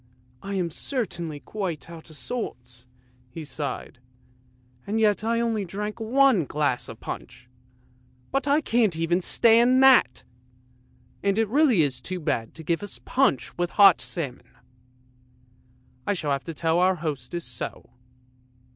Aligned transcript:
"I 0.41 0.55
am 0.55 0.71
certainly 0.71 1.39
quite 1.39 1.87
out 1.87 2.09
of 2.09 2.17
sorts," 2.17 2.87
he 3.29 3.43
sighed," 3.43 3.99
and 4.87 4.99
yet 4.99 5.23
I 5.23 5.39
only 5.39 5.63
drank 5.63 5.99
one 5.99 6.45
glass 6.45 6.89
of 6.89 6.99
punch. 6.99 7.47
But 8.31 8.47
I 8.47 8.61
can't 8.61 8.93
stand 8.93 9.03
even 9.43 9.79
that! 9.81 10.23
and 11.21 11.37
it 11.37 11.47
really 11.47 11.83
is 11.83 12.01
too 12.01 12.19
bad 12.19 12.55
to 12.55 12.63
give 12.63 12.81
us 12.81 12.99
punch 13.05 13.55
with 13.59 13.69
hot 13.77 14.01
salmon! 14.01 14.49
I 16.07 16.15
shall 16.15 16.31
have 16.31 16.45
to 16.45 16.53
tell 16.55 16.79
our 16.79 16.95
hostess 16.95 17.45
so! 17.45 17.91